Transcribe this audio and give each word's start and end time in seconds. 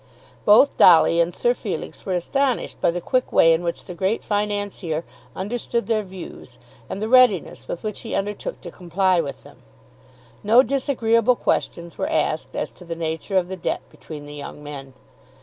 Both 0.45 0.75
Dolly 0.77 1.21
and 1.21 1.31
Sir 1.31 1.53
Felix 1.53 2.07
were 2.07 2.15
astonished 2.15 2.81
by 2.81 2.89
the 2.89 3.01
quick 3.01 3.31
way 3.31 3.53
in 3.53 3.61
which 3.61 3.85
the 3.85 3.93
great 3.93 4.23
financier 4.23 5.03
understood 5.35 5.85
their 5.85 6.01
views 6.01 6.57
and 6.89 6.99
the 6.99 7.07
readiness 7.07 7.67
with 7.67 7.83
which 7.83 7.99
he 7.99 8.15
undertook 8.15 8.61
to 8.61 8.71
comply 8.71 9.21
with 9.21 9.43
them. 9.43 9.61
No 10.43 10.63
disagreeable 10.63 11.35
questions 11.35 11.99
were 11.99 12.09
asked 12.09 12.55
as 12.55 12.71
to 12.71 12.83
the 12.83 12.95
nature 12.95 13.37
of 13.37 13.47
the 13.47 13.55
debt 13.55 13.81
between 13.91 14.25
the 14.25 14.33
young 14.33 14.63
men. 14.63 14.95